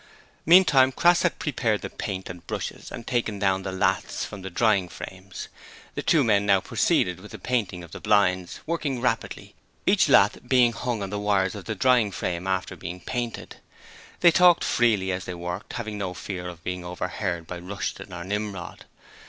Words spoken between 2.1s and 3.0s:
and brushes